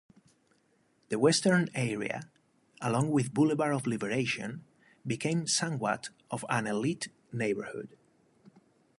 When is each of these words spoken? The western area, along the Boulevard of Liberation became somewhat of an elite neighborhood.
The 1.09 1.19
western 1.19 1.69
area, 1.75 2.31
along 2.81 3.15
the 3.15 3.29
Boulevard 3.29 3.75
of 3.75 3.85
Liberation 3.85 4.63
became 5.05 5.45
somewhat 5.45 6.09
of 6.31 6.43
an 6.49 6.65
elite 6.65 7.09
neighborhood. 7.31 7.95